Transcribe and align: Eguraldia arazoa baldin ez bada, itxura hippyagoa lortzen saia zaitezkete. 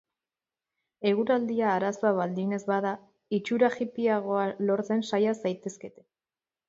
Eguraldia 1.09 1.67
arazoa 1.73 2.13
baldin 2.19 2.57
ez 2.57 2.61
bada, 2.71 2.93
itxura 3.41 3.69
hippyagoa 3.77 4.49
lortzen 4.71 5.05
saia 5.11 5.37
zaitezkete. 5.43 6.09